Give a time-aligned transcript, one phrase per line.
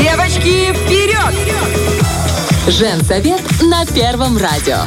[0.00, 1.34] Девочки, вперед!
[2.68, 4.78] Женсовет на Первом радио.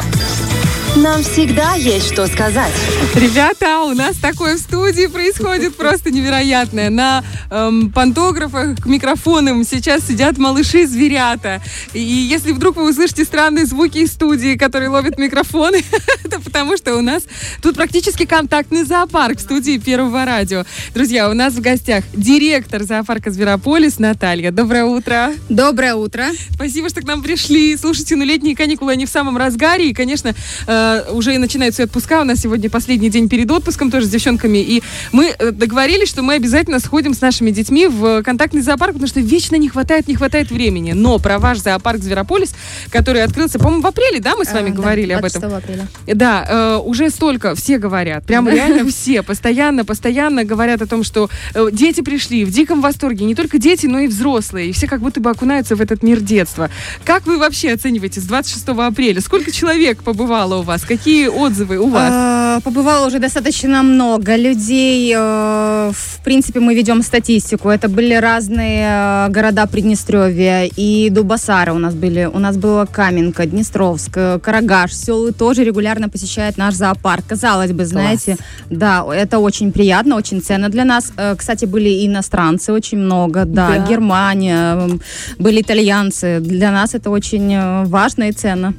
[0.96, 2.72] Нам всегда есть что сказать.
[3.16, 6.92] Ребята, у нас такое в студии происходит просто невероятное.
[6.92, 11.63] На эм, пантографах к микрофонам сейчас сидят малыши-зверята.
[11.94, 15.84] И если вдруг вы услышите странные звуки из студии, которые ловят микрофоны,
[16.23, 17.23] это потому что у нас
[17.63, 20.63] тут практически контактный зоопарк в студии Первого радио.
[20.94, 24.52] Друзья, у нас в гостях директор зоопарка Зверополис Наталья.
[24.52, 25.34] Доброе утро.
[25.49, 26.27] Доброе утро.
[26.52, 27.75] Спасибо, что к нам пришли.
[27.77, 29.89] Слушайте, ну летние каникулы, они в самом разгаре.
[29.89, 30.35] И, конечно,
[30.67, 32.21] э, уже и начинаются отпуска.
[32.21, 34.57] У нас сегодня последний день перед отпуском тоже с девчонками.
[34.57, 39.07] И мы э, договорились, что мы обязательно сходим с нашими детьми в контактный зоопарк, потому
[39.07, 40.93] что вечно не хватает, не хватает времени.
[40.93, 42.55] Но про ваш зоопарк Зверополис,
[42.89, 45.41] который открылся, по-моему, в апреле, да, мы с вами Э, да, говорили об этом?
[45.41, 45.87] 26 апреля.
[46.15, 51.29] Да, э, уже столько, все говорят, прям реально все, постоянно, постоянно говорят о том, что
[51.53, 55.01] э, дети пришли в диком восторге, не только дети, но и взрослые, и все как
[55.01, 56.70] будто бы окунаются в этот мир детства.
[57.05, 59.21] Как вы вообще оцениваете с 26 апреля?
[59.21, 60.73] Сколько человек побывало у вас?
[60.82, 62.10] Какие отзывы у вас?
[62.12, 65.14] А, Побывало уже достаточно много людей.
[65.16, 67.70] э, В принципе, мы ведем статистику.
[67.70, 72.26] Это были разные э, города Приднестровья и Дубасара у нас были.
[72.34, 74.94] У нас была Каменка, Днестровск, Карагаш.
[74.94, 77.26] Селы тоже регулярно посещают наш зоопарк.
[77.28, 78.38] Казалось бы, знаете,
[78.70, 81.12] да, это очень приятно, очень ценно для нас.
[81.18, 83.88] Э, Кстати, были и иностранцы очень много, да, Да.
[83.88, 85.00] Германия,
[85.40, 86.40] были итальянцы.
[86.40, 88.74] Для нас это очень э, важно и ценно.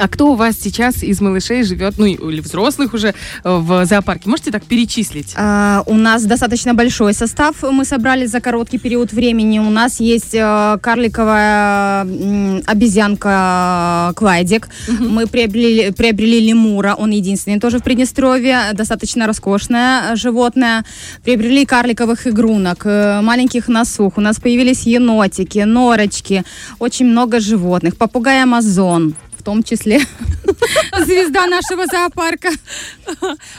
[0.00, 3.12] А кто у вас сейчас из малышей живет, ну или взрослых уже э,
[3.44, 4.30] в зоопарке?
[4.30, 5.34] Можете так перечислить?
[5.36, 9.58] А, у нас достаточно большой состав мы собрали за короткий период времени.
[9.58, 12.06] У нас есть э, карликовая
[12.66, 14.68] обезьянка Клайдик.
[14.88, 20.84] Мы приобрели, приобрели лемура, он единственный тоже в Приднестровье, достаточно роскошное животное.
[21.24, 24.16] Приобрели карликовых игрунок, э, маленьких носух.
[24.16, 26.44] У нас появились енотики, норочки,
[26.78, 27.98] очень много животных.
[27.98, 30.00] Попугай Амазон в том числе
[31.06, 32.50] звезда нашего зоопарка.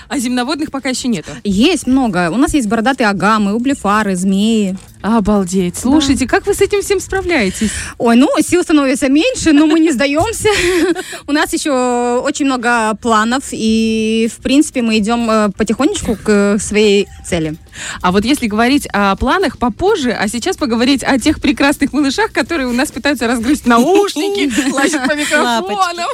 [0.07, 1.31] А земноводных пока еще нету.
[1.43, 2.29] Есть много.
[2.31, 4.77] У нас есть бородатые агамы, ублефары, змеи.
[5.01, 5.77] Обалдеть.
[5.77, 7.71] Слушайте, как вы с этим всем справляетесь?
[7.97, 10.49] Ой, ну, сил становится меньше, но мы не сдаемся.
[11.27, 17.07] У нас еще очень много планов, и, в принципе, мы идем э, потихонечку к своей
[17.25, 17.55] цели.
[18.01, 22.67] А вот если говорить о планах попозже, а сейчас поговорить о тех прекрасных малышах, которые
[22.67, 26.07] у нас пытаются разгрызть наушники, лазят по микрофонам.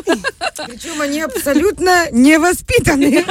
[0.67, 3.25] Причем они абсолютно невоспитанные.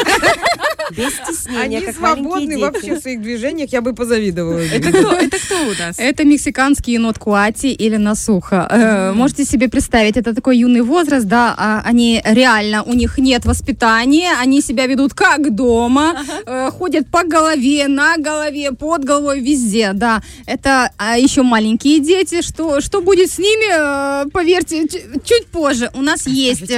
[0.90, 4.58] Без стеснения, Они свободны вообще в своих движениях, я бы позавидовала.
[4.58, 5.12] Это кто?
[5.12, 5.98] Это кто у нас?
[5.98, 8.66] Это мексиканский енот Куати или Насуха.
[8.70, 13.44] Э, Можете себе представить, это такой юный возраст, да, а они реально, у них нет
[13.44, 16.14] воспитания, они себя ведут как дома,
[16.46, 20.22] э, ходят по голове, на голове, под головой, везде, да.
[20.46, 24.86] Это а, еще маленькие дети, что, что будет с ними, э, поверьте,
[25.24, 25.90] чуть позже.
[25.94, 26.72] У нас есть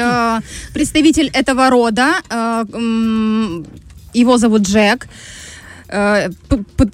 [0.74, 2.16] представитель этого рода,
[4.14, 5.08] его зовут Джек.
[5.88, 6.28] Э,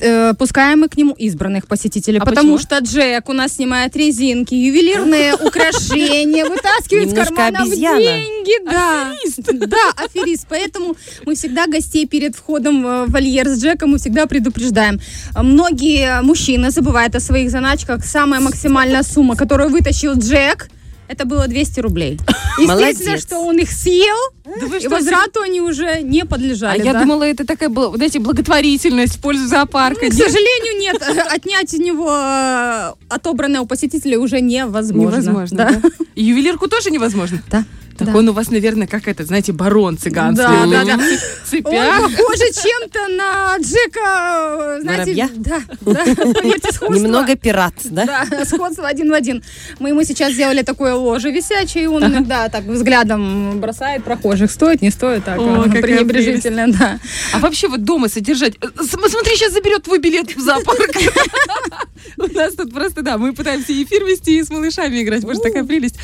[0.00, 2.59] э, Пускаем мы к нему избранных посетителей, А потому почему?
[2.59, 7.99] что Джек у нас снимает резинки, ювелирные украшения, вытаскивает из карманов обезьяна.
[8.00, 8.65] деньги.
[8.65, 9.12] Да,
[9.66, 10.47] да, аферист.
[10.49, 10.97] Поэтому
[11.27, 15.00] мы всегда гостей перед входом э, в вольер с Джеком мы всегда предупреждаем.
[15.34, 18.04] Многие мужчины забывают о своих заначках.
[18.04, 20.69] Самая максимальная сумма, которую вытащил Джек,
[21.09, 22.19] это было 200 рублей.
[22.59, 23.22] Естественно, Молодец.
[23.22, 26.82] что он их съел, Да и что, возврату они уже не А подлежали.
[26.84, 27.00] я да.
[27.00, 30.04] думала, это такая была, вот эти благотворительность в пользу зоопарка.
[30.04, 31.03] Ну, к сожалению, нет.
[31.32, 35.16] Отнять у него э, отобранное у посетителя уже невозможно.
[35.16, 35.56] Невозможно.
[35.56, 35.70] Да.
[35.82, 35.88] да?
[36.15, 37.42] И ювелирку тоже невозможно?
[37.50, 37.65] Да.
[37.99, 38.16] Так Да.
[38.19, 40.44] он у вас, наверное, как этот, знаете, барон цыганский.
[40.44, 40.97] Да, да, да.
[40.97, 41.09] в Он
[41.44, 42.03] цепях.
[42.03, 45.28] похож чем-то на Джека, э, знаете, Воробья?
[45.37, 46.04] да, да,
[46.34, 46.94] поверьте, сходство.
[46.94, 48.27] Немного пират, да?
[48.31, 49.43] Да, сходство один в один.
[49.78, 54.50] Мы ему сейчас сделали такое ложе висячее, и он иногда так взглядом бросает прохожих.
[54.50, 56.99] Стоит, не стоит, так О, какая пренебрежительно, да.
[57.33, 58.54] А вообще вот дома содержать...
[58.60, 60.91] э, Смотри, сейчас заберет твой билет в зоопарк.
[62.30, 65.22] У нас тут просто, да, мы пытаемся эфир вести и с малышами играть.
[65.22, 65.97] Боже, такая прелесть.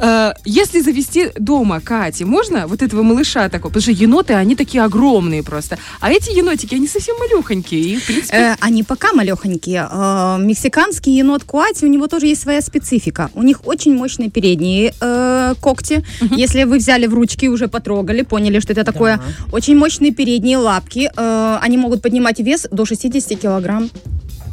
[0.00, 3.70] Э, Если завести дома Кати, можно вот этого малыша такого?
[3.72, 5.78] Потому что еноты, они такие огромные просто.
[6.00, 7.80] А эти енотики, они совсем малюхонькие.
[7.80, 9.88] И, в принципе, Э, они пока малехонькие.
[9.90, 13.30] Э, мексиканский енот Куати, у него тоже есть своя специфика.
[13.34, 14.92] У них очень мощные передние
[15.60, 16.04] когти.
[16.36, 19.20] Если вы взяли в ручки уже потрогали, поняли, что это такое.
[19.52, 21.10] Очень мощные передние лапки.
[21.16, 23.90] Они могут поднимать вес до 60 килограмм.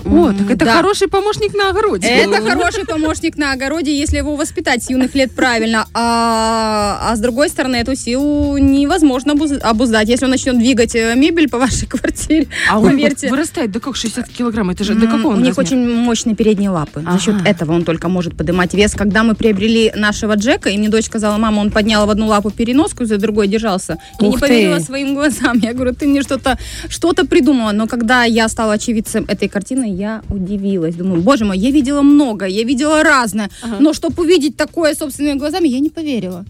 [0.05, 0.73] О, так это да.
[0.75, 2.07] хороший помощник на огороде.
[2.07, 5.85] Это хороший помощник на огороде, если его воспитать с юных лет правильно.
[5.93, 10.09] А, а с другой стороны, эту силу невозможно обуз- обуздать.
[10.09, 13.29] Если он начнет двигать э, мебель по вашей квартире, А он поверьте.
[13.29, 14.69] вырастает до как 60 килограмм?
[14.71, 15.81] Это же до какого У он них размера?
[15.81, 17.03] очень мощные передние лапы.
[17.09, 18.93] За счет этого он только может поднимать вес.
[18.93, 22.49] Когда мы приобрели нашего Джека, и мне дочь сказала, мама, он поднял в одну лапу
[22.51, 23.97] переноску, за другой держался.
[24.19, 25.57] Я не поверила своим глазам.
[25.59, 26.57] Я говорю, ты мне что-то
[26.89, 27.71] что придумала.
[27.71, 30.95] Но когда я стала очевидцем этой картины, я удивилась.
[30.95, 33.49] Думаю, боже мой, я видела много, я видела разное.
[33.79, 36.45] Но чтобы увидеть такое собственными глазами, я не поверила.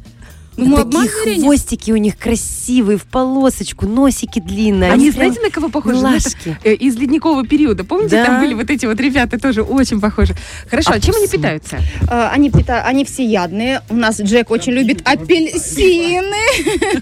[0.57, 1.43] Думаю, обман Такие зрения.
[1.43, 4.91] хвостики у них красивые, в полосочку, носики длинные.
[4.91, 6.01] Они, прям знаете, на кого похожи?
[6.01, 6.29] Ну, это,
[6.65, 7.85] э, из ледникового периода.
[7.85, 8.25] Помните, Да.
[8.25, 10.35] там были вот эти вот ребята тоже очень похожи.
[10.69, 11.77] Хорошо, а, чем они питаются?
[12.01, 13.81] Э, Они, пита- они всеядные.
[13.89, 16.35] У нас Джек очень любит апельсины.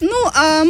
[0.00, 0.64] Ну, а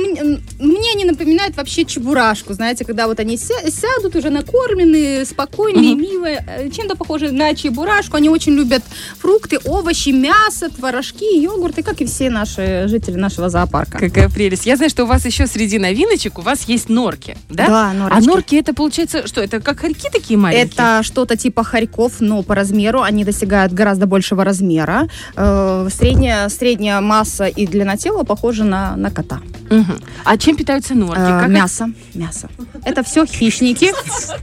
[0.94, 2.52] мне они напоминают вообще чебурашку.
[2.54, 6.44] Знаете, когда вот они ся- сядут уже накормленные, спокойные, милые.
[6.46, 8.16] э, Чем-то похожи на чебурашку.
[8.16, 8.82] Они очень любят
[9.18, 13.98] фрукты, овощи, мясо, творожки, йогурты, как и все наши жители нашего зоопарка.
[13.98, 14.66] Какая прелесть.
[14.66, 17.66] Я знаю, что у вас еще среди новиночек у вас есть норки, да?
[17.66, 18.26] Да, А норочки.
[18.26, 20.66] норки это получается, что это как хорьки такие маленькие?
[20.66, 25.08] Это что-то типа хорьков, но по размеру они достигают гораздо большего размера.
[25.36, 29.40] Э, средняя, средняя масса и длина тела похожа на, на кота.
[29.70, 30.00] Мгм.
[30.24, 31.20] А чем питаются норки?
[31.20, 32.48] Э, Как мясо, мясо.
[32.84, 33.86] Это все хищники.
[33.86, 34.40] это-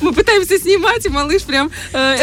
[0.00, 1.70] Мы пытаемся снимать, и малыш прям...
[1.92, 2.16] э,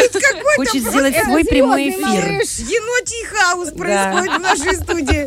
[0.56, 2.00] Хочет сделать свой прямой эфир.
[2.00, 5.26] Малыш, енотий хаос происходит в нашей студии.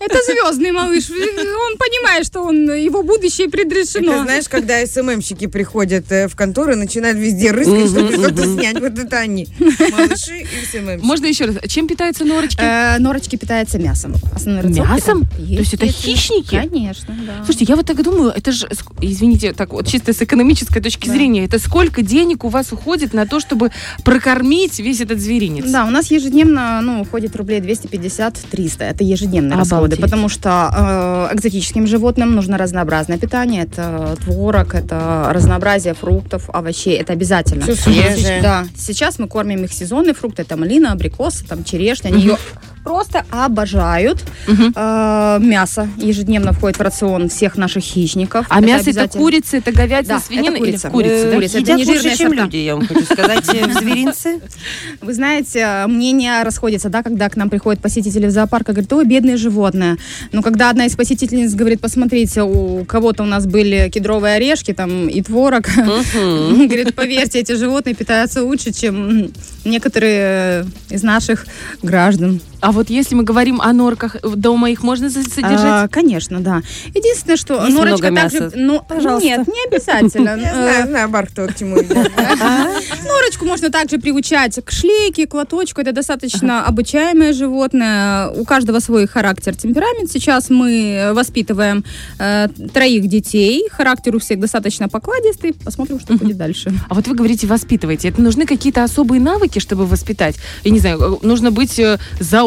[0.00, 1.10] Это звездный малыш.
[1.10, 4.22] Он понимает, что он его будущее Это предрешено.
[4.22, 8.80] знаешь, когда СММщики приходят э, в контору и начинают везде рыскать, чтобы что-то снять.
[8.80, 9.48] Вот это они.
[9.58, 11.04] Малыши и СММщики.
[11.04, 11.56] Можно еще раз?
[11.68, 12.98] Чем питаются норочки?
[12.98, 14.14] Норочки питаются мясом.
[14.46, 15.26] Мясом?
[15.26, 16.16] То есть это Естественно.
[16.28, 16.68] Хищники?
[16.68, 17.44] Конечно, да.
[17.44, 18.68] Слушайте, я вот так думаю, это же,
[19.00, 21.12] извините, так вот чисто с экономической точки Да.
[21.14, 23.70] зрения, это сколько денег у вас уходит на то, чтобы
[24.04, 25.70] прокормить весь этот зверинец?
[25.70, 28.84] Да, у нас ежедневно ну, уходит рублей 250-300.
[28.84, 29.70] Это ежедневные Обалдеть.
[29.72, 33.62] расходы, потому что э, экзотическим животным нужно разнообразное питание.
[33.64, 36.96] Это творог, это разнообразие фруктов, овощей.
[36.96, 37.62] Это обязательно.
[37.64, 38.42] Всё свежее.
[38.42, 38.64] Да.
[38.76, 40.42] Сейчас мы кормим их сезонные фрукты.
[40.42, 42.08] Это малина, абрикосы, там черешня.
[42.08, 42.38] Они ее
[42.84, 44.24] просто обожают.
[44.46, 48.46] Э, мясо ежедневно входит в рацион всех наших хищников.
[48.48, 50.90] А мясо это курица, это говядина, Да, свинина это или курица.
[50.90, 51.14] курица?
[51.28, 51.58] Э, курица.
[51.58, 52.42] Это Едят не лучше, чем сорта.
[52.44, 54.40] люди, я вам хочу сказать, э, в зверинце.
[55.00, 59.04] Вы знаете, мнения расходятся, да, когда к нам приходят посетители в зоопарк и говорят, ой,
[59.04, 59.96] бедные животные.
[60.32, 65.08] Но когда одна из посетительниц говорит, посмотрите, у кого-то у нас были кедровые орешки там
[65.08, 69.30] и творог, говорит, поверьте, эти животные питаются лучше, чем
[69.64, 71.46] некоторые из наших
[71.82, 72.40] граждан.
[72.60, 75.84] А вот если мы говорим о норках, дома их можно за- содержать?
[75.84, 76.62] А, конечно, да.
[76.94, 78.52] Единственное, что Есть норочка много также...
[78.54, 79.26] Ну, Пожалуйста.
[79.26, 80.28] Нет, не обязательно.
[80.40, 81.76] Я знаю, знаю, Бар, кто к чему.
[81.76, 85.80] Норочку можно также приучать к шлейке, к лоточку.
[85.80, 88.28] Это достаточно обучаемое животное.
[88.30, 90.10] У каждого свой характер, темперамент.
[90.10, 91.84] Сейчас мы воспитываем
[92.18, 93.68] э, троих детей.
[93.70, 95.54] Характер у всех достаточно покладистый.
[95.54, 96.72] Посмотрим, что будет дальше.
[96.88, 98.08] А вот вы говорите, воспитываете.
[98.08, 100.36] Это нужны какие-то особые навыки, чтобы воспитать?
[100.64, 101.98] Я не знаю, э, нужно быть э,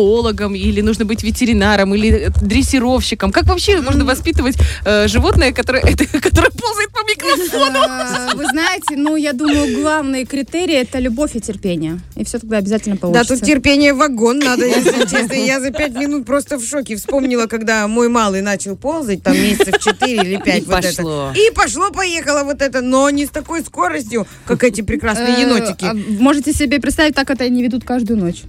[0.02, 3.32] зоологом, или нужно быть ветеринаром, или дрессировщиком.
[3.32, 4.56] Как вообще можно воспитывать
[4.86, 7.80] э, животное, которое, это, которое ползает по микрофону?
[7.80, 12.00] Э, Вы знаете, ну, я думаю, главный критерий это любовь и терпение.
[12.16, 13.36] И все тогда обязательно Да, получится.
[13.38, 15.34] тут терпение вагон надо, если честно.
[15.34, 19.80] Я за пять минут просто в шоке вспомнила, когда мой малый начал ползать, там месяцев
[19.80, 20.64] четыре или пять.
[20.64, 21.32] И вот пошло.
[21.32, 21.40] Это.
[21.40, 25.86] И пошло-поехало вот это, но не с такой скоростью, как эти прекрасные Э, енотики.
[25.86, 28.42] а Можете себе представить, так это они ведут каждую ночь.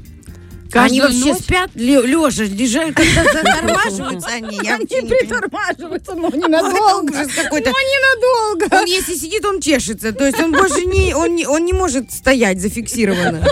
[0.74, 1.42] Они вообще ночь?
[1.42, 4.58] спят лежа, лежат, когда затормаживаются они.
[4.60, 7.12] Они притормаживаются, но ненадолго.
[7.12, 7.70] какой-то.
[7.70, 8.76] Но ненадолго.
[8.76, 10.12] Он если сидит, он чешется.
[10.12, 13.44] То есть он больше не, он не, он не может стоять зафиксированно.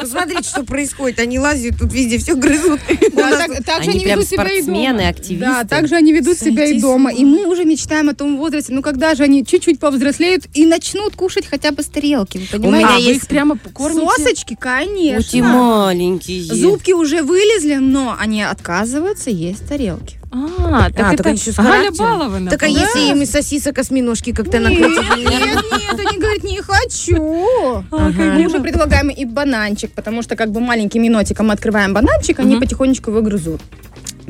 [0.00, 1.18] Посмотрите, что происходит.
[1.20, 2.80] Они лазят тут везде, все грызут.
[3.12, 5.08] У Да, так, так же Они они прям ведут себя и дома.
[5.08, 5.46] активисты.
[5.46, 7.12] Да, также они ведут себя и Сойти дома.
[7.12, 11.16] И мы уже мечтаем о том возрасте, ну когда же они чуть-чуть повзрослеют и начнут
[11.16, 12.38] кушать хотя бы с тарелки.
[12.52, 12.88] Вы меня понимаете?
[12.88, 14.06] А, вы есть их прямо кормите?
[14.16, 15.36] Сосочки, конечно.
[15.36, 16.42] Эти маленькие.
[16.42, 20.19] Зубки уже вылезли, но они отказываются есть тарелки.
[20.32, 21.90] А, так А, это так еще с Галя.
[21.90, 22.50] Балована.
[22.50, 22.86] Так а по-моему.
[22.86, 25.16] если им из сосисок осьминожки как-то накрутить?
[25.16, 27.84] нет, нет, они говорят, не хочу.
[27.90, 32.56] Мы уже предлагаем и бананчик, потому что как бы маленьким енотикам мы открываем бананчик, они
[32.56, 33.60] потихонечку его грызут.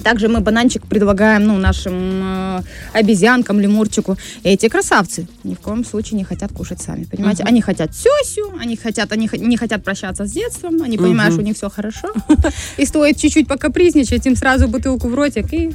[0.03, 4.17] Также мы бананчик предлагаем ну, нашим э, обезьянкам, лемурчику.
[4.43, 7.45] Эти красавцы ни в коем случае не хотят кушать сами, понимаете?
[7.45, 11.43] Они хотят сюсю, они хотят, они х- не хотят прощаться с детством, они понимают, что
[11.43, 12.09] у них все хорошо.
[12.77, 15.73] И стоит чуть-чуть покапризничать, им сразу бутылку в ротик и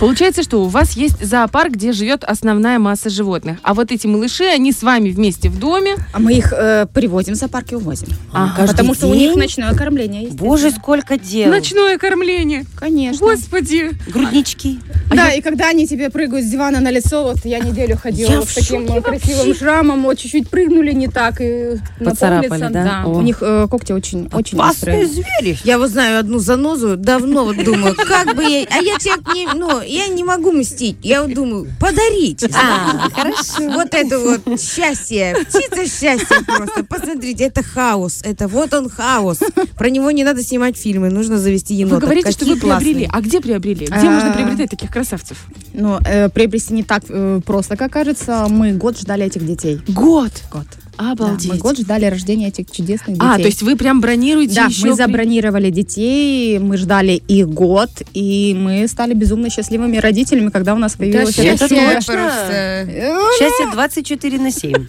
[0.00, 3.58] Получается, что у вас есть зоопарк, где живет основная масса животных.
[3.62, 5.96] А вот эти малыши, они с вами вместе в доме.
[6.12, 8.08] А мы их э, привозим в зоопарк и увозим.
[8.32, 10.36] А, Потому что у них ночное кормление есть.
[10.36, 11.50] Боже, сколько дел.
[11.50, 12.64] Ночное кормление.
[12.76, 13.26] Конечно.
[13.26, 13.65] Господи.
[14.06, 14.78] Груднички.
[15.10, 18.40] Да, и когда они тебе прыгают с дивана на лицо, вот я неделю ходила Я
[18.40, 23.02] вот с таким красивым шрамом, вот чуть-чуть прыгнули не так и на Поцарапали, да?
[23.04, 23.10] О.
[23.10, 25.58] У них э, когти очень, очень Опасные звери.
[25.64, 28.66] Я вот знаю одну занозу, давно вот думаю, как бы я...
[28.70, 29.46] А я человек не...
[29.54, 30.96] Ну, я не могу мстить.
[31.02, 32.44] Я вот думаю, подарить.
[32.54, 33.70] А, хорошо.
[33.72, 36.84] Вот это вот счастье, птица счастья просто.
[36.84, 38.20] Посмотрите, это хаос.
[38.24, 39.38] Это вот он хаос.
[39.76, 42.00] Про него не надо снимать фильмы, нужно завести Вы енота.
[42.00, 43.08] говорите, что вы приобрели.
[43.12, 43.86] А где приобрели?
[43.86, 44.10] Где А.
[44.10, 45.46] можно приобретать таких красавцев?
[45.74, 48.46] Но э, приобрести не так э, просто, как кажется.
[48.48, 49.80] Мы год ждали этих детей.
[49.88, 50.32] Год.
[50.50, 50.66] Год.
[50.98, 51.50] Да, Обалдеть.
[51.50, 53.28] мы год ждали рождения этих чудесных детей.
[53.28, 54.86] а, то есть вы прям бронируете Да, еще...
[54.86, 60.78] мы забронировали детей, мы ждали их год, и мы стали безумно счастливыми родителями, когда у
[60.78, 62.04] нас появилось счастье это.
[62.06, 62.52] Просто.
[62.52, 64.72] Э, Счастье 24 на 7.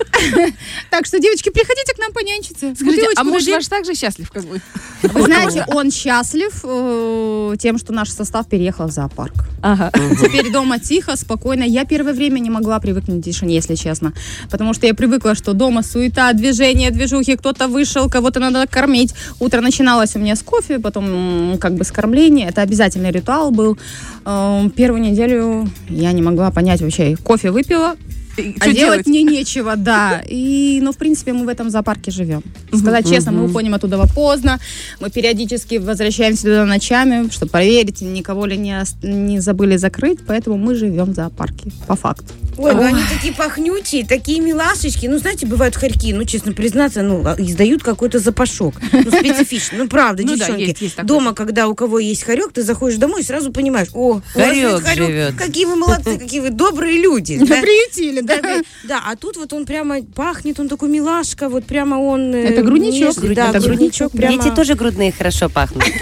[0.90, 2.74] Так что, девочки, приходите к нам понянчиться.
[2.76, 4.62] Скажите, а муж ваш также счастлив, как вы?
[5.04, 9.34] Вы знаете, он счастлив э, тем, что наш состав переехал в зоопарк.
[9.62, 9.92] Ага.
[10.22, 11.64] Теперь дома тихо, спокойно.
[11.64, 14.14] Я первое время не могла привыкнуть к тишине, если честно.
[14.50, 19.14] Потому что я привыкла, что дома суета, движение, движухи, кто-то вышел, кого-то надо кормить.
[19.40, 22.50] Утро начиналось у меня с кофе, потом как бы с кормления.
[22.50, 23.78] Это обязательный ритуал был.
[24.26, 27.16] Э, Первую неделю я не могла понять вообще.
[27.16, 27.96] Кофе выпила,
[28.38, 29.08] а делать делать?
[29.08, 30.22] мне нечего, да.
[30.28, 32.44] И, ну, в принципе, мы в этом зоопарке живем.
[32.74, 34.60] Сказать честно, мы уходим оттуда поздно,
[35.00, 40.76] мы периодически возвращаемся туда ночами, чтобы проверить, никого ли не, не забыли закрыть, поэтому мы
[40.76, 42.34] живем в зоопарке, по факту.
[42.58, 45.06] Ой, ну они такие пахнючие, такие милашечки.
[45.06, 48.74] Ну, знаете, бывают хорьки, ну, честно признаться, ну, а, издают какой-то запашок.
[48.92, 49.78] Ну, специфичный.
[49.80, 50.62] Ну, правда, Ну да, девчонки.
[50.62, 51.08] есть, есть такое.
[51.08, 54.24] Дома, когда у кого есть хорек, ты заходишь домой и сразу понимаешь, о, у вас
[54.34, 55.36] Хорек есть хорек, живет.
[55.36, 57.38] какие вы молодцы, какие вы добрые люди.
[57.46, 57.62] да.
[57.62, 58.42] Приютили, да?
[58.42, 62.34] Да, да, а тут вот он прямо пахнет, он такой милашка, вот прямо он...
[62.34, 63.18] э, Это грудничок.
[63.18, 64.38] нежный, Да, Это грудничок прямо...
[64.42, 65.84] Дети тоже грудные хорошо пахнут.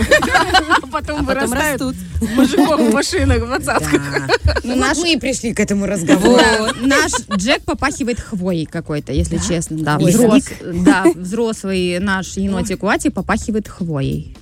[0.83, 1.95] А потом вырастают
[2.35, 4.01] мужиков в машинах, в двадцатках.
[4.63, 6.41] Ну, Вот наш- мы и пришли к этому разговору.
[6.81, 9.77] Наш Джек попахивает хвоей какой-то, если честно.
[9.79, 14.35] Да, взрослый наш енотик Уати попахивает хвоей.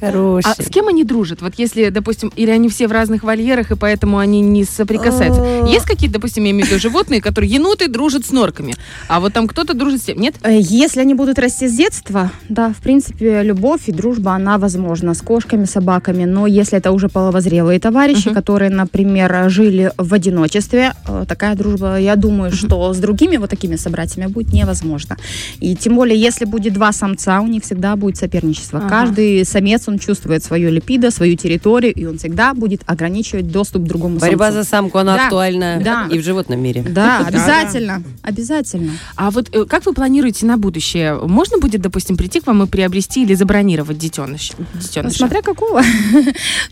[0.00, 0.50] Хороший.
[0.58, 1.42] А с кем они дружат?
[1.42, 5.42] Вот если, допустим, или они все в разных вольерах, и поэтому они не соприкасаются.
[5.68, 8.74] Есть какие-то, допустим, я имею в виду животные, которые еноты дружат с норками,
[9.08, 10.20] а вот там кто-то дружит с тем.
[10.20, 10.34] Нет?
[10.42, 15.14] Э, Если они будут расти с детства, да, в принципе, любовь и дружба, она возможна
[15.14, 18.34] с кошками, собаками, но если это уже половозрелые товарищи, Мгм.
[18.34, 23.76] которые, например, жили в одиночестве, э, такая дружба, я думаю, что с другими вот такими
[23.76, 25.16] собратьями будет невозможно.
[25.60, 28.78] И тем более, если будет два самца, у них всегда будет соперничество.
[28.80, 28.88] Ага.
[28.88, 33.86] Каждый самец, он чувствует свое липидо, свою территорию, и он всегда будет ограничивать доступ к
[33.86, 34.62] другому Борьба самцу.
[34.62, 36.08] за самку, она Да, актуальна да.
[36.10, 36.82] и в животном мире.
[36.88, 38.92] Да, обязательно, обязательно.
[39.16, 41.14] А вот э, как вы планируете на будущее?
[41.14, 44.52] Можно будет, допустим, прийти к вам и приобрести или забронировать детеныш?
[44.58, 45.18] Ну, детеныша?
[45.18, 45.82] Смотря какого.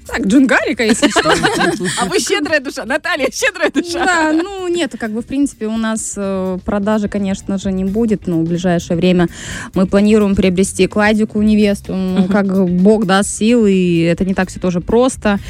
[0.06, 1.30] Так, джунгарика, если что.
[2.00, 4.04] А вы щедрая душа, Наталья, щедрая душа.
[4.04, 8.26] Да, ну нет, как бы в принципе у нас э, продажи, конечно же, не будет,
[8.26, 9.28] но в ближайшее время
[9.74, 14.60] мы планируем приобрести кладику невесту, ну, как Бог даст сил, и это не так все
[14.60, 15.40] тоже просто.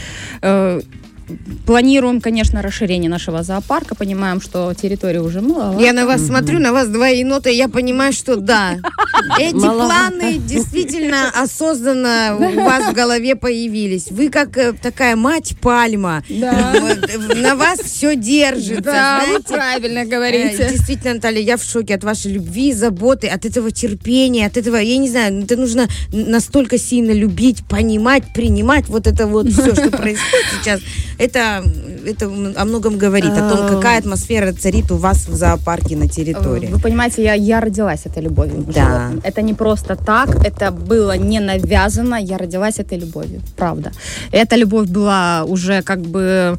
[1.66, 5.78] Планируем, конечно, расширение нашего зоопарка, понимаем, что территория уже мало.
[5.78, 8.76] Я на вас смотрю, на вас два енота, и я понимаю, что да,
[9.38, 10.10] эти Маловато.
[10.10, 14.10] планы действительно осознанно у вас в голове появились.
[14.10, 16.22] Вы как э, такая мать пальма.
[16.28, 16.74] Да.
[16.80, 20.68] Вот, на вас все держится, Да, вы правильно Э, говорите.
[20.70, 24.96] Действительно, Наталья, я в шоке от вашей любви, заботы, от этого терпения, от этого, я
[24.96, 30.46] не знаю, это нужно настолько сильно любить, понимать, принимать вот это вот все, что происходит
[30.60, 30.80] сейчас.
[31.18, 31.64] Это,
[32.06, 36.68] это о многом говорит, о том, какая атмосфера царит у вас в зоопарке на территории.
[36.68, 38.64] Вы понимаете, я, я родилась этой любовью.
[38.66, 38.72] Да.
[38.72, 39.20] животным.
[39.24, 43.92] Это не просто так, это было не навязано, я родилась этой любовью, правда.
[44.32, 46.58] Эта любовь была уже как бы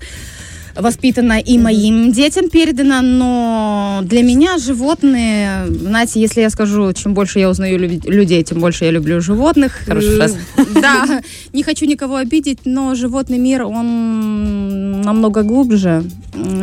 [0.82, 7.40] воспитана и моим детям передана, но для меня животные, знаете, если я скажу, чем больше
[7.40, 9.80] я узнаю лю- людей, тем больше я люблю животных.
[9.86, 10.64] Хорошая Э.
[10.82, 11.22] Да,
[11.54, 16.04] не хочу никого обидеть, но животный мир, он намного глубже.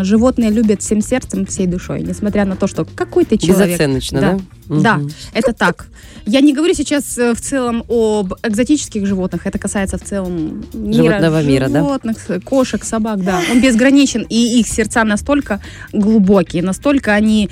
[0.03, 3.69] животные любят всем сердцем, всей душой, несмотря на то, что какой ты человек.
[3.69, 4.33] Безоценочно, Да.
[4.33, 4.39] да?
[4.69, 5.01] Да,
[5.33, 5.87] это так.
[6.27, 11.05] Я не говорю сейчас э, в целом об экзотических животных, это касается в целом мира
[11.05, 11.81] Животного мира, да?
[11.81, 13.41] животных, с- кошек, собак, да.
[13.53, 15.61] Он безграничен, и их сердца настолько
[15.93, 17.49] глубокие, настолько они,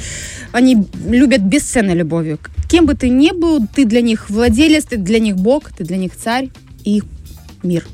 [0.52, 2.38] они любят бесценной любовью.
[2.68, 5.96] Кем бы ты ни был, ты для них владелец, ты для них бог, ты для
[5.96, 6.48] них царь
[6.84, 7.02] и
[7.62, 7.86] мир.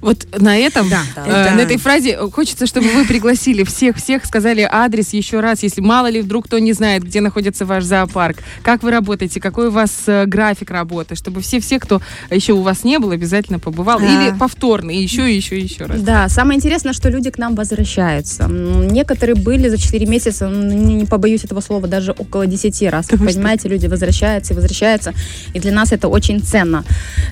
[0.00, 4.66] Вот на этом, Да, э, это- на этой фразе хочется, чтобы вы пригласили всех-всех, сказали
[4.70, 8.82] адрес еще раз, если мало ли вдруг кто не знает, где находится ваш зоопарк, как
[8.82, 12.00] вы работаете, какой у вас э, график работы, чтобы все-все, кто
[12.30, 13.98] еще у вас не был, обязательно побывал.
[14.00, 14.06] Да.
[14.06, 16.00] Или повторно, и еще, и еще, и еще раз.
[16.00, 18.46] Да, самое интересное, что люди к нам возвращаются.
[18.48, 23.08] Некоторые были за 4 месяца, м, не, не побоюсь этого слова, даже около 10 раз.
[23.10, 25.12] Вы понимаете, люди возвращаются и возвращаются.
[25.54, 26.84] И для нас это очень ценно.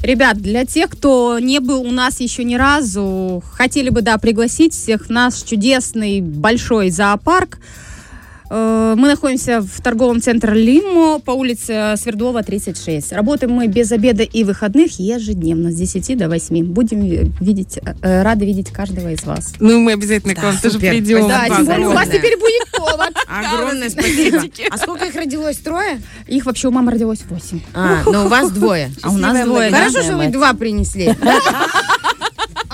[0.03, 4.75] Ребят, для тех, кто не был у нас еще ни разу, хотели бы, да, пригласить
[4.75, 7.59] всех в наш чудесный большой зоопарк.
[8.49, 13.13] Э, Мы находимся в торговом центре Лимо по улице Свердлова, 36.
[13.13, 16.65] Работаем мы без обеда и выходных ежедневно с 10 до 8.
[16.65, 19.55] Будем ви- видеть, э, рады видеть каждого из вас.
[19.59, 21.27] Ну, мы обязательно к вам тоже придем.
[21.27, 23.13] Да, тем более у вас теперь будет повод.
[23.27, 24.43] Огромное спасибо.
[24.71, 25.57] А сколько их родилось?
[25.57, 26.01] Трое?
[26.29, 27.61] Их вообще у мамы родилось 8.
[27.75, 28.93] А, но у вас двое.
[29.03, 29.79] А у нас двое, да?
[29.79, 31.13] Хорошо, что вы два принесли.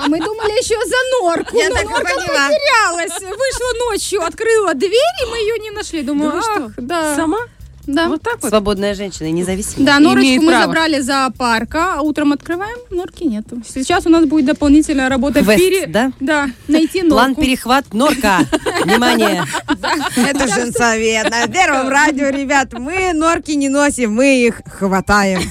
[0.03, 1.57] А мы думали еще за норку.
[1.57, 2.49] Я но так норка поняла.
[2.49, 3.21] потерялась.
[3.21, 4.91] Вышла ночью, открыла дверь,
[5.25, 6.01] и мы ее не нашли.
[6.01, 6.65] Думаю, Да вы что?
[6.65, 7.15] ах, да.
[7.15, 7.37] Сама?
[7.85, 8.07] Да.
[8.07, 8.47] Вот так вот?
[8.49, 9.85] Свободная женщина, независимая.
[9.85, 10.63] Да, норочку Имеет мы право.
[10.67, 13.61] забрали за парка, а утром открываем, норки нету.
[13.67, 16.13] Сейчас у нас будет дополнительная работа в Квест, пере- да?
[16.21, 17.15] Да, найти норку.
[17.15, 18.37] План перехват норка.
[18.85, 19.43] Внимание.
[20.15, 21.29] Это женсовет.
[21.29, 25.41] На первом радио, ребят, мы норки не носим, мы их хватаем.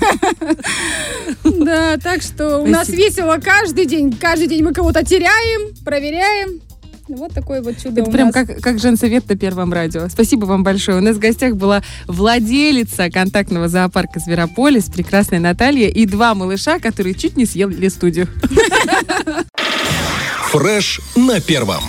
[1.64, 4.12] Да, так что у нас весело каждый день.
[4.12, 6.60] Каждый день мы кого-то теряем, проверяем.
[7.08, 8.34] Вот такое вот чудо Это у прям нас.
[8.34, 10.08] как, как женсовет на Первом радио.
[10.08, 10.98] Спасибо вам большое.
[10.98, 17.14] У нас в гостях была владелица контактного зоопарка «Зверополис», прекрасная Наталья, и два малыша, которые
[17.14, 18.28] чуть не съели студию.
[20.50, 21.82] Фреш на первом.